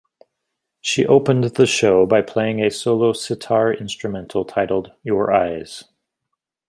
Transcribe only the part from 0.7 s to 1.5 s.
She opened